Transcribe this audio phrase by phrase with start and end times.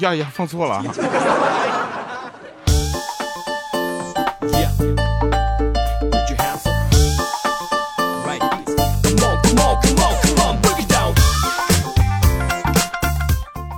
[0.00, 0.82] 呀呀，放错了。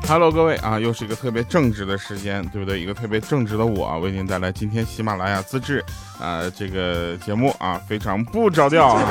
[0.08, 2.80] Hello，各位啊，又是一个特别正直的时间，对不对？
[2.80, 5.84] 一个特别正直的我为您带来今天喜马拉雅自制
[6.18, 9.02] 啊这个节目啊，非常不着调啊。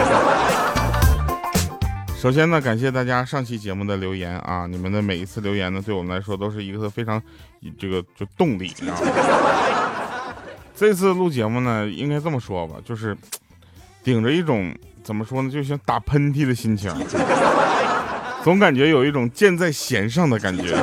[2.18, 7.22] 首先呢，感谢大家上期节目的留言啊，你们的每一次留言呢，对我们来说都是一个非常
[7.78, 9.12] 这个就动力，你知道吗？
[10.76, 13.16] 这次录节目呢，应该这么说吧，就是
[14.04, 16.92] 顶着一种怎么说呢，就像打喷嚏的心情。
[18.44, 20.76] 总感觉有一种箭在弦上的感觉。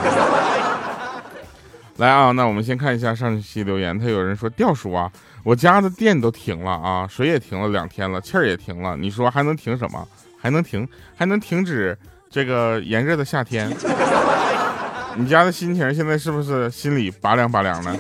[1.96, 3.98] 来啊，那我们先看一下上期留言。
[3.98, 5.10] 他有人说：“调叔啊，
[5.42, 8.96] 我家的电都停了啊，水也停了两天了，气儿也停了。
[8.96, 10.06] 你说还能停什么？
[10.44, 10.86] 还能停？
[11.16, 11.98] 还能停止
[12.28, 13.66] 这个炎热的夏天？
[15.16, 17.96] 你家的心情现在是不是心里拔凉拔凉的？”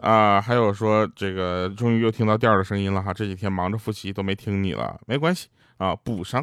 [0.00, 5.48] 啊，还有说这个终于又听到调的声音了哈，这几天忙着复习都没听你了，没关系。
[5.76, 6.42] 啊，补上。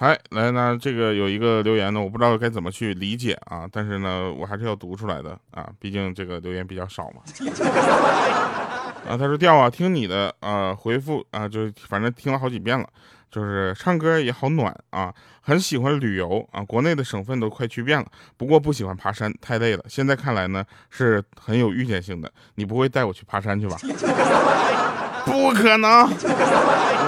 [0.00, 7.20] 哎，来呢，这个有一个留言呢，我不知道该怎么去理解啊，但是呢，我还是要读出来的啊，毕竟这个留言比较少嘛。
[9.06, 12.88] 啊，他说调啊，听你的啊回复啊，就是反正听了好几遍了。
[13.30, 18.06] 就是唱歌也好暖啊，很喜欢旅游啊，国内的省份都快去遍了，
[18.38, 19.84] 不过不喜欢爬山，太累了。
[19.86, 22.32] 现在看来呢，是很有预见性的。
[22.54, 23.76] 你不会带我去爬山去吧？
[25.26, 26.08] 不可能，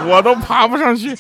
[0.07, 1.17] 我都爬不上去。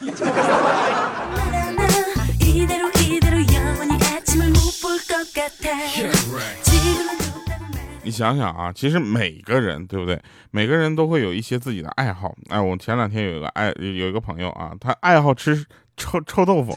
[8.05, 10.21] 你想想啊，其实每个人对不对？
[10.51, 12.35] 每个人都会有一些自己的爱好。
[12.48, 15.65] 哎，我前两天有一个爱有一个朋友啊，他爱好吃
[15.97, 16.77] 臭臭豆腐，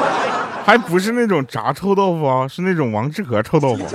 [0.64, 3.86] 还不是那种炸臭豆腐啊，是那种王致和臭豆腐。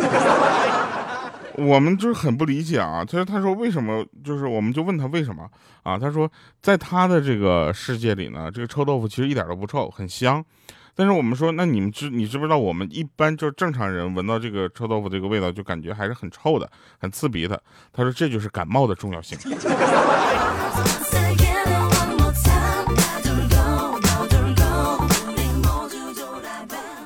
[1.56, 4.06] 我们就是很不理解啊，他说他说为什么？
[4.23, 5.47] 就是我们就问他为什么
[5.83, 5.97] 啊？
[5.97, 6.31] 他说
[6.62, 10.44] 在他的这个世界里呢，这个臭豆腐其实一点都不臭，很香。
[10.96, 16.69] 但是我们说，那你们知你知不知道，我们一般就是正常人闻到这个臭豆腐这个味道，就感觉还是很臭的，
[17.00, 17.62] 很刺鼻的。
[17.91, 19.38] 他说这就是感冒的重要性。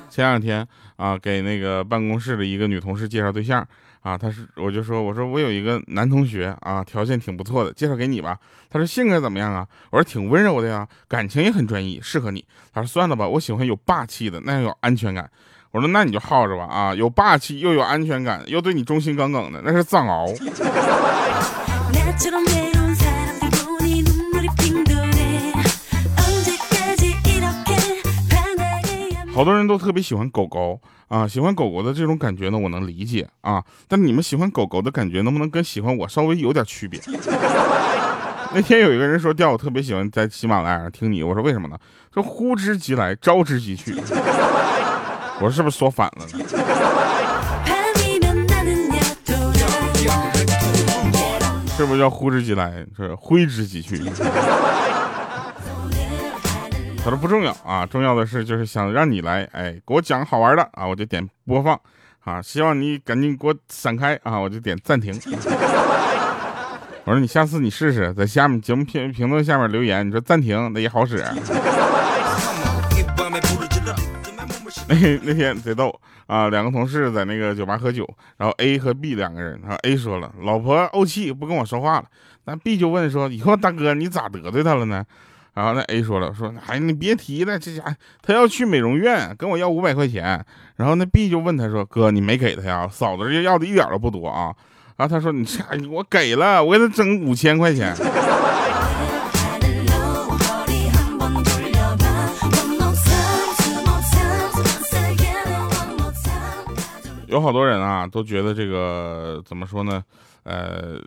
[0.09, 3.67] 前两天啊，给那个办公室的一个女同事介绍对象。
[4.05, 8.37] 啊，他是我就说，我说我有一个男同学啊，条件挺不错的，介绍给你吧。
[8.69, 9.67] 他说性格怎么样啊？
[9.89, 12.45] 我说挺温柔的呀，感情也很专一，适合你。
[12.71, 15.27] 他说算了吧，我喜欢有霸气的，那样有安全感。
[15.71, 20.37] 我说那你就耗着吧啊，有霸气又有安全感，又对你忠心耿耿的，那是藏獒。
[29.33, 33.63] 好多人都特别喜欢狗狗啊，喜欢狗狗的这种感觉呢，我能理解啊。
[33.87, 36.99] 但你们喜欢狗狗的感觉，能不能跟喜欢我稍微有点区别？
[38.53, 41.77] 那天有一个人说，调我特别喜欢在喜马拉雅上听你，我说为什么呢？
[42.13, 43.93] 说呼之即来，招之即去。
[45.37, 46.31] 我说是不是说反了呢？
[51.75, 54.01] 是不是叫呼之即来，是挥之即去？
[57.05, 61.79] 他说不重要啊，重要的是就是想让你来，哎，给我讲好玩的啊，我就点播放
[62.23, 65.13] 啊，希望你赶紧给我闪开啊，我就点暂停。
[67.05, 71.23] 我说你下次你试试，在下面节目评评论下面留言，你说暂停那也好使。
[74.87, 75.93] 那那天贼逗
[76.25, 78.03] 啊，两个同事在那个酒吧喝酒，
[78.37, 82.05] 然后 A 和 B 两个人，然后 A 说了，老婆怄气不跟我说话了，
[82.45, 85.05] 那 B 就问说，以后大哥你咋得罪她了呢？
[85.55, 87.81] 然后那 A 说了，说哎你别提了，这家
[88.21, 90.45] 他要去美容院，跟我要五百块钱。
[90.75, 92.85] 然后那 B 就问他说，哥你没给他呀？
[92.91, 94.53] 嫂子这要的一点都不多啊。
[94.97, 97.95] 然后他说你这我给了，我给他整五千块钱。
[107.27, 110.03] 有好多人啊都觉得这个怎么说呢？
[110.43, 110.99] 呃。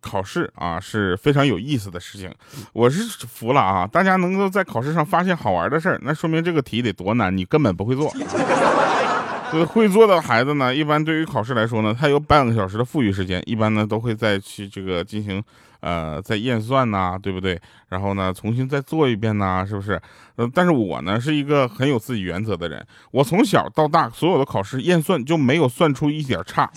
[0.00, 2.32] 考试啊是非常有意思的事情，
[2.72, 3.86] 我是服了啊！
[3.86, 8.12] 大家能够在考试上发现好玩的事儿，那说明这个题得多难，你根本不会做。
[9.50, 15.42] 这个会做的孩子呢，一般对于考试来说呢，他有半个小时的富裕时间，一般呢都会再去这个进行
[15.80, 17.58] 呃再验算呐，对不对？
[17.88, 19.98] 然后呢重新再做一遍呐，是不是？
[20.36, 26.70] 呃，但是我呢是一个很有自己原则的人，我从小到大所有的考试验算就没有算出一点差。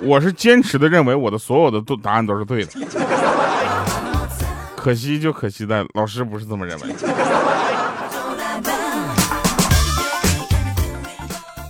[0.00, 2.72] 我是坚持的认为我的所有的都答案都是对的。
[4.76, 6.94] 可惜就可惜在老师不是这么认为。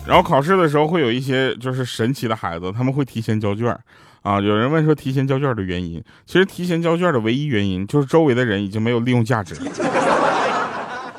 [0.07, 3.77] 然后考试的时候会有一些就是神奇的孩子，他们会提前交卷
[4.23, 4.41] 啊。
[4.41, 9.63] 有人问说提前交卷的原因，其实提前交卷的唯一原因就是周围的人已经没有利用价值了。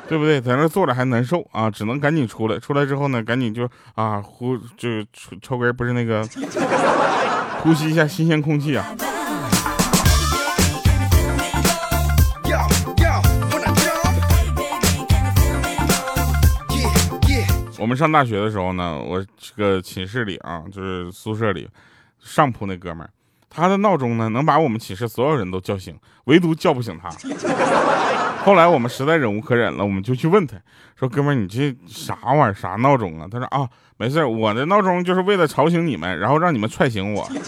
[0.08, 0.40] 对不对？
[0.40, 2.58] 在那坐着还难受啊，只能赶紧出来。
[2.58, 6.26] 出来之后呢，赶紧就啊呼，就抽抽根不是那个，
[7.62, 8.86] 呼吸一下新鲜空气啊。
[17.78, 21.68] 我们上大学的时候呢，我这个寝室里啊，就是宿舍里
[22.18, 23.10] 上铺那哥们儿，
[23.48, 27.08] 他的闹钟呢能把我们寝室所有人都叫醒，唯独叫不醒他。
[28.44, 30.56] 后来我们实在忍无可忍了，我们就去问他，
[30.98, 32.54] 说：“哥们儿，你这啥玩意儿？
[32.54, 33.68] 啥闹钟啊？”他说：“啊，
[33.98, 37.28] 没事，我的闹钟就是为了吵醒你们，然后让你们踹醒我。”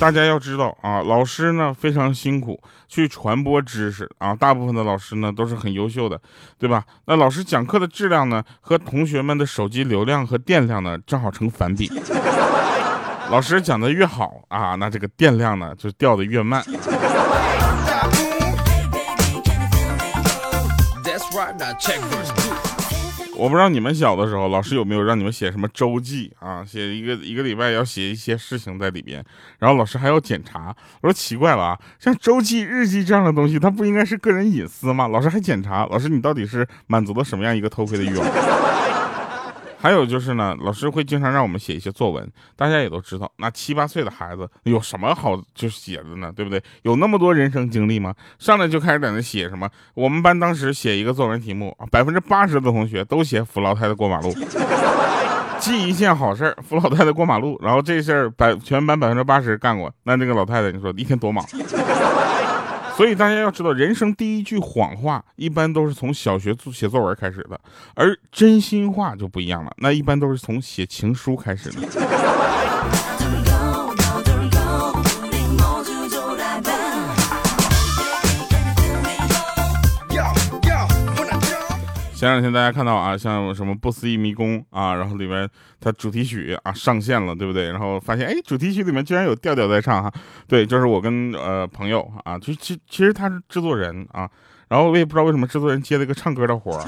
[0.00, 6.20] 大家要知道啊，老师呢非常辛苦去传播知识啊，大部分的老师呢都是很优秀的，
[6.58, 6.84] 对吧？
[7.06, 11.88] 那老师讲课的质量呢和同学们的手机流量和电量呢正好成反比。
[13.30, 16.62] 老师讲的越好啊，那这个电量呢就掉的越慢。
[23.36, 26.64] 我不知道你们小的时候，老师有没有让你们写什么周记啊？
[26.64, 29.24] 写一个一个礼拜要写一些事情在里边，
[29.58, 30.74] 然后老师还要检查。
[31.00, 35.08] 我说奇怪了啊，像周记、日记这样的东西，它不应该是个人隐私吗？
[35.08, 38.24] 老师还检查，老师你到底是满足了什么样一个偷窥的欲望？
[39.84, 42.26] 还有就是呢，老师会经常让我们写一些作文。
[42.56, 46.32] 大家也都知道，那七八岁的孩子有什么好就写的呢？
[46.34, 46.58] 对不对？
[46.84, 48.14] 有那么多人生经历吗？
[48.38, 49.68] 上来就开始在那写什么？
[49.92, 54.34] 我们班当时写一个作文题目，百分之八十的同学都写扶老太太过马路，
[55.60, 57.60] 记一件好事，扶老太太过马路。
[57.62, 59.92] 然后这事儿百全班百分之八十干过。
[60.04, 61.44] 那那个老太太，你说一天多忙？
[62.96, 67.60] 所以大家要知道，人生第一句谎话一般都是从小学写作文开始的，
[67.94, 71.80] 而真心话就不一样了，那一般都是从写情书开始的。
[82.24, 85.46] 前两天大家看到啊，像什么不思议迷宫啊，然后里面
[85.78, 87.70] 它主题曲啊上线了，对不对？
[87.70, 90.10] 然后发现哎，主题曲里面居然有调调在唱哈，
[90.48, 94.26] 对，就是我跟呃朋友啊，就其其实他是制作人啊，
[94.68, 96.84] 然后我也不知道为什么制作人接了一个唱歌的活儿，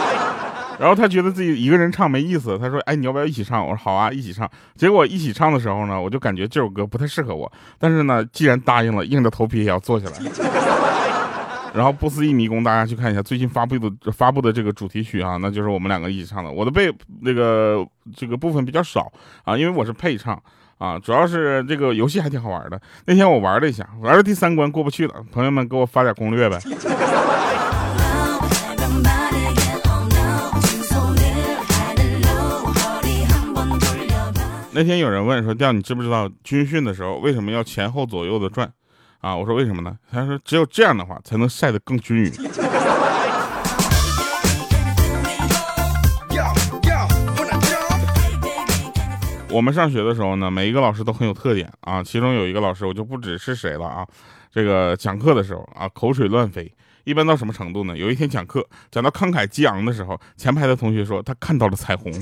[0.80, 3.62] 然后他觉得自己一个人唱没意思，他说哎你要不要一起唱？
[3.62, 4.50] 我说好啊，一起唱。
[4.76, 10.12] 结果一起唱的时候呢，我就感觉这首歌不太适合我，但是呢，既然答应了，硬着头皮也要做起来。
[11.74, 16.48] 然后不思议迷宫，大家去看一下最近发布的发布的这个主题曲啊，那就是我们两个一起唱的。
[16.48, 16.88] 我的背
[17.20, 17.84] 那个
[18.14, 19.12] 这个部分比较少
[19.42, 20.40] 啊，因为我是配唱
[20.78, 22.80] 啊，主要是这个游戏还挺好玩的。
[23.06, 26.60] 那天我玩了一下，玩到第三关过不去了，朋友们给我发点攻略呗。
[34.76, 38.72] 那天有人问说，调你知不知道军训的时候为什么要前后左右的转？
[39.24, 39.96] 啊，我说为什么呢？
[40.12, 42.32] 他说只有这样的话才能晒得更均匀。
[49.48, 52.02] 我们上学的时候呢，每一个老师都很有特点啊。
[52.02, 54.06] 其中有一个老师，我就不指是谁了啊。
[54.52, 56.70] 这个讲课的时候啊，口水乱飞，
[57.04, 57.96] 一般到什么程度呢？
[57.96, 62.12] 有一天讲课讲到慷慨激昂的时候，前排的同学说他看到了彩虹。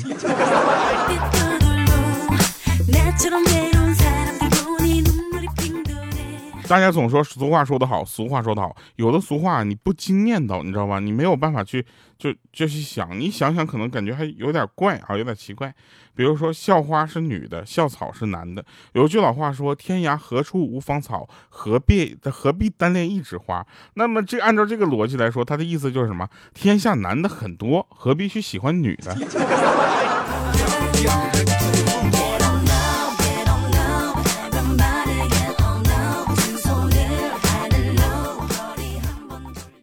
[6.73, 11.01] 大家总说俗话说得好，俗话说得好，有的俗话你不经念叨，你知道吧？
[11.01, 11.85] 你没有办法去
[12.17, 15.71] 就就去想，你想想可能感觉还有点怪啊，有点奇怪。
[16.15, 18.65] 比如说校花是女的，校草是男的。
[18.95, 26.27] 有句老话说：“天涯何处无芳草，何必何必单恋一枝花。”那么这按照这个逻辑来说，它的意思就是什么？
[26.55, 29.15] 天下男的很多，何必去喜欢女的？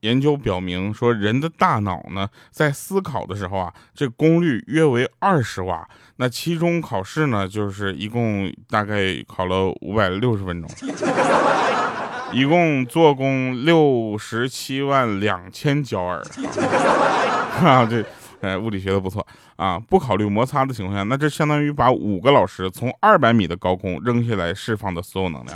[0.09, 5.87] 研究表明说，人的大脑呢，在思考的时候啊，这功率约为二十瓦。
[6.15, 10.69] 那期中考试呢，就是一共大概考了五百六十分钟，
[12.33, 16.19] 一共做工六十七万两千焦耳。
[17.63, 18.03] 啊，这，
[18.41, 19.25] 哎，物理学的不错
[19.57, 19.77] 啊。
[19.77, 25.55] 不考虑摩擦的情况下，那这相当于把五个老师从二百米的高空扔下来释放的所有能量。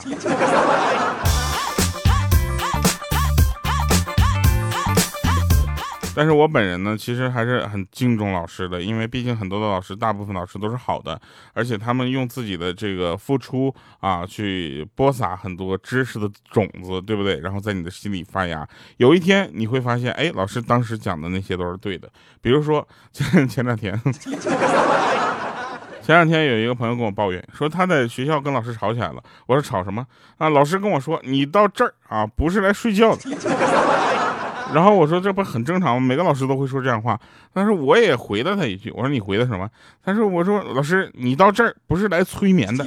[6.15, 11.19] 但是我本人呢，其实还是很敬重老师的，因为毕竟很多的老师，大部分老师都是好的，
[11.53, 17.39] 而且他们用自己的这个付出啊，去播撒很多知识的种子，对不对？
[17.39, 18.67] 然后在你的心里发芽，
[18.97, 22.07] 有一天你会发现，哎，老师当时讲的那些都是对的。
[22.41, 23.99] 比如说 前前两天，
[26.03, 29.23] 前两天有一个朋友跟我抱怨说他在学校跟老师吵起来了。
[29.47, 30.05] 我说吵什么
[30.37, 30.47] 啊？
[30.49, 33.21] 老师跟我说你到这儿啊，不是来睡觉的。
[34.71, 36.07] 然后我说这不很正常吗？
[36.07, 37.19] 每个老师都会说这样话。
[37.51, 39.69] 但是我也回了他一句，我说你回的什么？
[40.03, 42.85] 他说我说老师你到这儿不是来催眠的。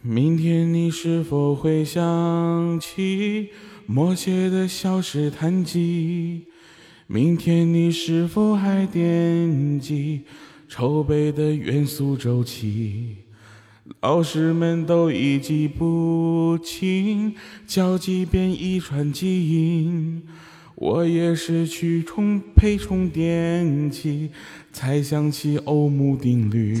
[0.00, 3.50] 明天你是否会想起
[3.86, 6.46] 默写的小试探记？
[7.06, 10.24] 明天你是否还惦记
[10.68, 13.21] 筹备的元素周期？
[14.00, 17.34] 老师们都已记不清，
[17.66, 20.22] 交几遍遗传基因。
[20.74, 24.30] 我也是去充配充电器，
[24.72, 26.74] 才想起欧姆定律。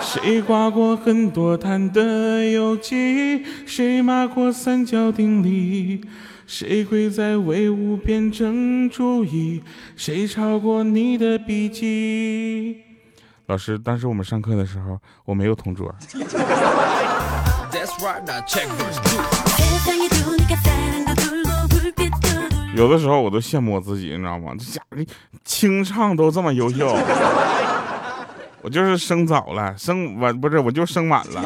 [0.00, 3.42] 谁刮过很多碳的有机？
[3.64, 6.00] 谁骂过三角定理？
[6.46, 9.62] 谁会在为五辩证主义？
[9.94, 12.76] 谁抄过你的笔记？
[13.46, 15.94] 老师，当时我们上课的时候，我没有同桌。
[22.74, 24.52] 有的时候我都羡慕我自己，你知道吗？
[24.58, 24.96] 这家伙
[25.44, 26.96] 清唱都这么优秀，
[28.62, 31.44] 我就是生早了，生晚不是，我就生晚了。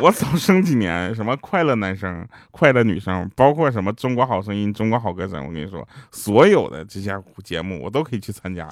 [0.00, 8.68] 我早生几年，什么快乐男生、快乐女生，包括什么中国好声音、中国好歌声，我跟你说，所有的这些节目我都可以去参加。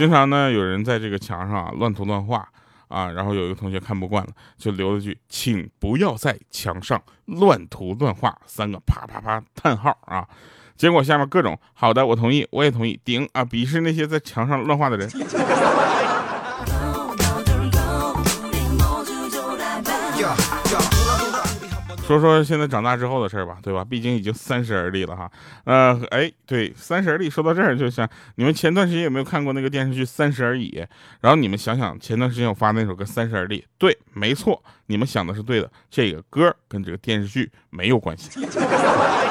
[0.00, 2.48] 经常呢，有人在这个墙上啊乱涂乱画
[2.88, 10.26] 啊，然后有一个同学看不惯了，就留了句“请不要在墙上乱涂乱画”三个啪啪啪叹号啊，
[10.74, 15.06] 结果下面各种好的，我同意，我也同意，顶啊，鄙视那些在墙上乱画的人。
[22.18, 23.84] 说说现在长大之后的事儿吧，对吧？
[23.84, 25.30] 毕竟已经三十而立了哈。
[25.62, 30.70] 呃，哎，对，三十而立，说到这儿，就想你们前段时间有没有看过那个电视剧《三十而已》？
[31.20, 38.40] 然后你们想想，前段时间我发那首歌《三十而立》，对，没错，你们想的是对的，这个歌跟这个电视剧没有关系。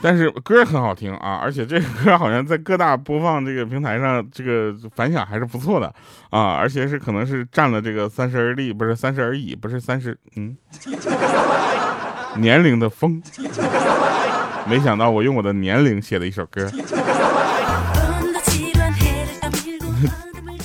[0.00, 5.92] 但是歌很好听啊，而且这个歌好像在各大播放这个平台上，这个反响还是不错的
[6.30, 10.56] 啊，而且是可能是占了这个三十而立，不是三十而已，不是三十，嗯，
[12.36, 13.20] 年龄的风。
[14.68, 16.70] 没想到我用我的年龄写了一首歌。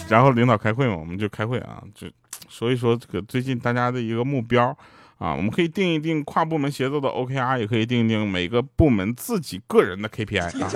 [0.10, 2.08] 然后领导开会嘛，我们就开会啊，就
[2.50, 4.78] 说一说这个最近大家的一个目标。
[5.24, 10.70] 啊，我们可以定一定跨部门协作的 OKR，也可以定一定每个部门自己个人的 KPI 啊。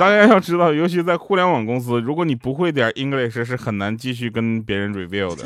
[0.00, 5.44] 大家要知道，尤其在互联网公司，如果你不会点 English，是很难继续跟别人 review 的。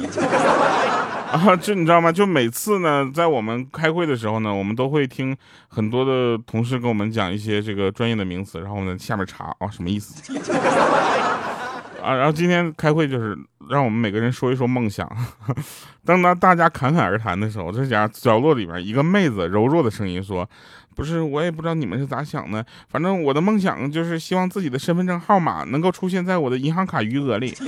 [1.30, 2.10] 啊，这你知道吗？
[2.10, 5.36] 就每次呢，在我们开会的时候呢，我们都会听
[5.68, 10.32] 很多的同事跟我们讲一些这个专业的名词，然后我们下面查啊，什么意思？
[12.04, 13.37] 啊，然后今天开会就是
[13.70, 15.11] 让我们每个人说一说梦想。
[16.04, 20.46] 当当大家侃侃而谈的时候，这家角落里面一个妹子柔弱的声音说
[20.94, 27.56] ：“不是，我也不知道你们是咋想的，反正我的梦想就是希望自己的身份证号码能够出现在我的银行卡余额里。”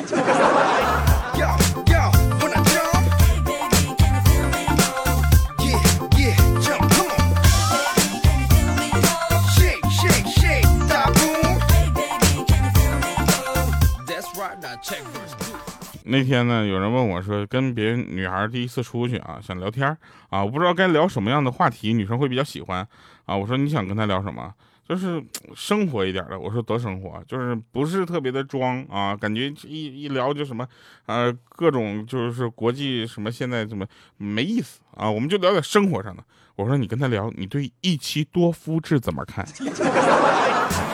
[16.09, 19.89] 那天呢，有人问我说，跟别女孩第一次出去啊，想聊天
[20.31, 22.87] 啊，我不知道该聊什么样的话题，女生会比较喜欢
[23.25, 23.37] 啊。
[23.37, 24.53] 我说你想跟她聊什么？
[24.89, 25.21] 就是
[25.53, 26.39] 生活一点的。
[26.39, 30.65] 我说多生活，就是不是特别的装啊，感觉一一聊就什么，
[31.07, 33.85] 呃，各种就是国际什么现在怎么
[34.17, 36.23] 没意思啊，我们就聊点生活上的。
[36.55, 39.45] 我说你跟她聊，你对一妻多夫制怎么看？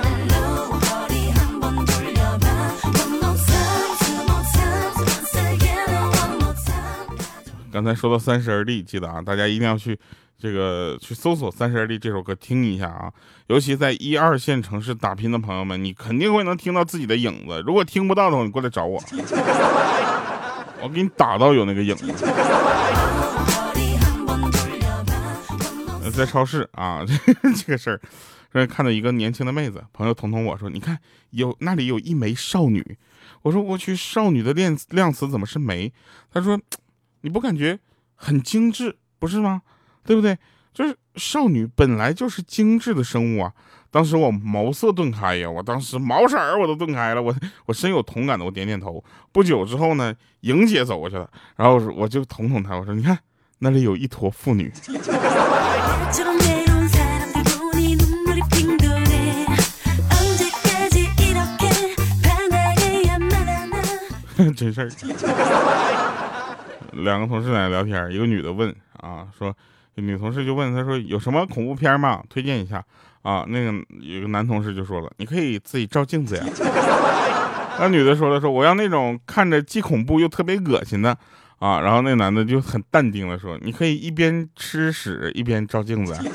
[7.72, 9.98] 刚才说到《三十而立》，记得啊，大家一定要去
[10.38, 13.10] 这个去搜索《三十而立》这首歌听一下啊。
[13.46, 17.62] 尤其在一二线城市打拼的朋友们，你肯定会能听到自己的影子。
[17.66, 19.02] 如果听不到的话，你过来找我，
[20.82, 22.12] 我给你打到有那个影子。
[26.10, 27.02] 在超市啊，
[27.56, 27.98] 这个事儿，
[28.52, 30.98] 这看到一个年轻的妹子，朋友捅捅我说：“你看，
[31.30, 32.98] 有那里有一枚少女。”
[33.40, 35.90] 我说：“我去，少女的量量词怎么是枚？”
[36.30, 36.60] 他说
[37.22, 37.80] ：“你不感觉
[38.14, 39.62] 很精致，不是吗？
[40.04, 40.38] 对不对？
[40.72, 43.52] 就是少女本来就是精致的生物啊。”
[43.92, 47.34] 当时我茅塞顿开呀，我当时毛色儿我都顿开了，我
[47.66, 49.04] 我深有同感的，我点点头。
[49.32, 53.18] 不久之后呢，莹姐走过去了，然后我就捅捅她，我说：“你看
[53.58, 54.72] 那里有一坨妇女。
[64.56, 64.90] ”真事儿。
[66.92, 69.52] 两个同事在聊天，一个女的问啊，说
[69.96, 72.22] 女同事就问他说有什么恐怖片吗？
[72.28, 72.82] 推荐一下。
[73.22, 76.44] 啊，那个有个男同事就说了，你可以自己照镜子呀。
[77.78, 81.16] 那女的说了，说我要那种看着既恐怖又特别恶心的
[81.60, 81.80] 啊。
[81.80, 86.16] 然后那男的就很淡定的说，你可以一边吃屎一边照镜子。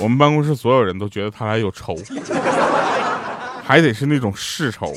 [0.00, 1.94] 我们办公室所有人都觉得他俩有仇，
[3.62, 4.94] 还得是那种世仇。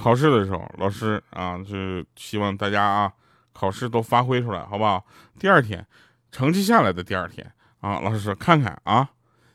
[0.00, 3.12] 考试的时候，老师啊，就希望大家啊，
[3.52, 5.04] 考试都发挥出来，好不好？
[5.38, 5.86] 第二天，
[6.32, 9.10] 成绩下来的第二天啊，老师说，看看啊，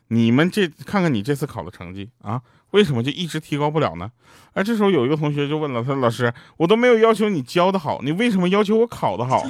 [0.08, 4.10] 你们这看看你这次考的成绩啊，为什么就一直提高不了呢？
[4.54, 9.42] 哎，这时候有一个同学就问了，他说：“老师，我都没有要求你教的好，你为什么要求我考的好？”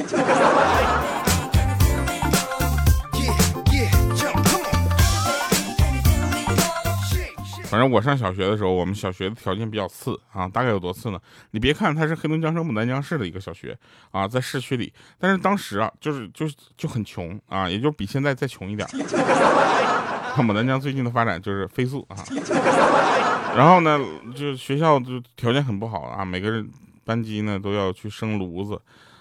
[7.69, 11.19] 反正我上小学的时候，我们小学的条件比较次啊，大概有多次呢？
[11.51, 13.77] 你别看它是黑龙江省牡丹江市的一个小学
[14.13, 18.89] 啊，在市区里，但是当时啊，就是就是就很穷啊，也就比现在再穷一点。
[20.39, 22.17] 牡丹江最近的发展就是飞速啊，
[23.57, 23.99] 然后呢，
[24.35, 26.69] 就学校就条件很不好啊，每个人
[27.05, 28.81] 班级呢都要去生炉子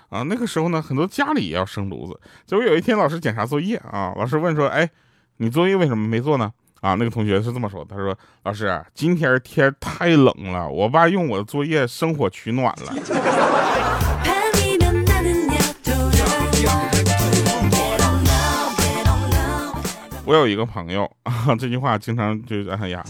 [0.10, 2.20] 啊，那个时候呢，很多家里也要生炉子。
[2.46, 4.90] 结果有一天老师检查作业啊，老师问说：“哎，
[5.38, 6.54] 你作业为什么没做呢？”
[6.86, 12.94] 啊，那个同学是这么说，他说：“老师，今天天太冷了，我爸用我的作业生火取暖了。”
[20.26, 23.04] 我有一个朋友啊， 这句话经常就哎呀，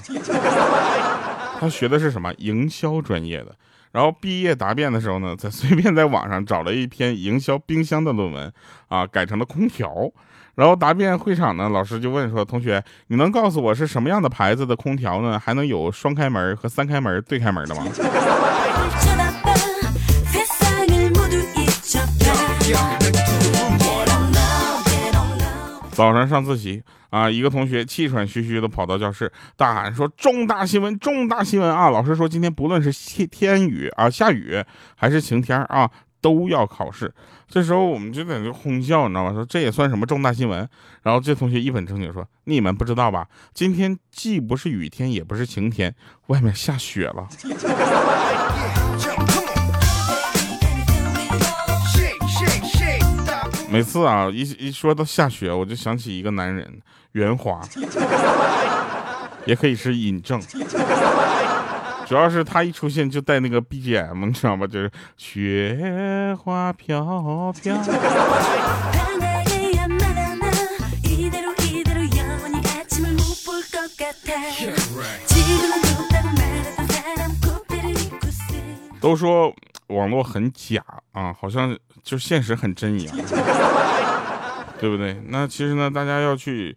[1.59, 2.33] 他学的是什么？
[2.37, 3.53] 营销专业的，
[3.95, 8.51] 然后毕业答辩的时候呢， 在随便在网上找了一篇营销冰箱的论文
[8.89, 10.11] 啊，改成了空调。
[10.55, 15.39] 然后答辩会场呢，老师就问说：“同学，你能告诉我是什么样的牌子的空调呢？
[15.39, 17.85] 还能有双开门和三开门对开门的吗？”
[25.95, 31.89] 早上上自习啊，一个同学气喘吁吁的跑到教室，大喊说：“重大新闻，重大新闻啊！
[31.89, 34.63] 老师说今天不论是天天雨啊，下雨
[34.95, 35.89] 还是晴天啊。”
[36.21, 37.13] 都要考试，
[37.47, 39.31] 这时候我们就在这哄笑，你知道吗？
[39.31, 40.67] 说这也算什么重大新闻？
[41.03, 43.27] 然后这同学一本正经说：“你们不知道吧？
[43.53, 45.93] 今天既不是雨天，也不是晴天，
[46.25, 47.27] 外面下雪了。”
[53.75, 56.65] 每次啊，一一说到下雪，我就想起一个男人，
[57.11, 57.59] 袁华，
[59.45, 60.39] 也可以是尹正。
[62.07, 64.65] 主要是他一出现就带那个 BGM，你知道吗？
[64.65, 67.77] 就是雪花飘飘。
[79.05, 79.53] 都说
[79.89, 83.15] 网络很假啊，好像就现实很真一样，
[84.81, 85.21] 对不对？
[85.27, 86.75] 那其实呢，大家要去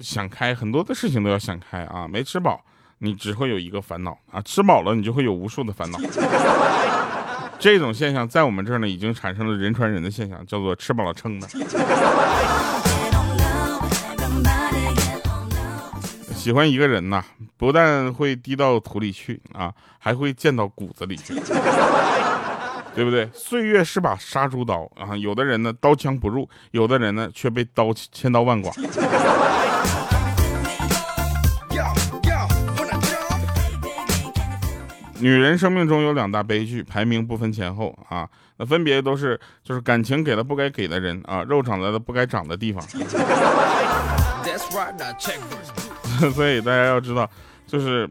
[0.00, 2.08] 想开，很多的事情都要想开啊。
[2.08, 2.60] 没吃饱。
[3.02, 5.98] 你只会有一个烦恼啊，吃饱了你就会有无数的烦恼。
[7.60, 11.46] 这种现象在我们这儿呢，已经产生了人传人的现象，叫做吃饱了撑的。
[16.40, 17.22] 喜欢一个人呐，
[17.58, 21.34] 不但会滴到土里去啊，还会溅到骨子里去，
[22.96, 23.28] 对不对？
[23.34, 28.72] 岁月是把杀猪刀啊，有的人呢刀枪不入，有的人呢却被刀千刀万剐。
[35.18, 38.26] 女人生命中有两大悲剧，排名不分前后啊，
[38.56, 42.82] 那分别都是就是感情给了不该给的人啊，肉长在了不该长的地方。
[46.34, 47.28] 所以大家要知道，
[47.66, 48.08] 就是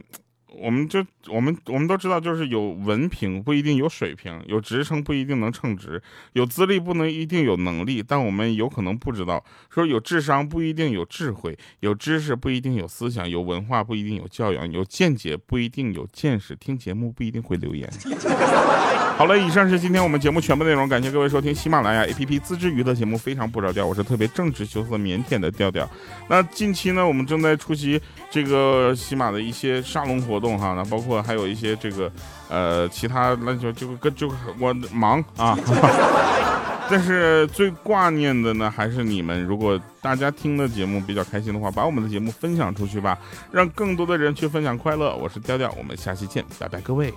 [0.58, 6.02] 我们就我们我们都知道，就是有文凭不一定有水平，有职称不一定能称职，
[6.34, 8.04] 有资历不能一定有能力。
[8.06, 17.89] 但我们有可能不知道，说有智商不一定有智慧，有知识不一定有思想，有文化不一定有教养，有见解不一定有见识，听节目不一定会留言。
[19.20, 25.89] 好了，以上是今天我们节目全部内容，感谢各位收听喜马拉雅 APP 自制娱乐节目，非常不着调，我是特别正直、羞涩、腼腆的调调。
[26.30, 32.12] 那近期呢，我们正在出席这个喜马的一些沙龙活动哈，那包括还有一些这个
[32.49, 35.58] 呃其他那就就跟就我忙啊，
[36.89, 43.17] 但是最挂念的呢还是你们，如果大家听的节目比较开心的话，把我们的节目分享出去吧，
[43.51, 45.15] 让更多的人去分享快乐。
[45.15, 47.13] 我是调调，我们下期见，拜拜，各位。